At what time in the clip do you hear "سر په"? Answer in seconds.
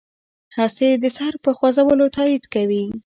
1.17-1.51